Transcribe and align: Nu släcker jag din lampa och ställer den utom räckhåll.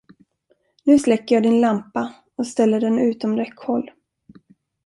Nu 0.83 0.99
släcker 0.99 1.35
jag 1.35 1.43
din 1.43 1.61
lampa 1.61 2.13
och 2.35 2.47
ställer 2.47 2.79
den 2.79 2.99
utom 2.99 3.35
räckhåll. 3.37 3.91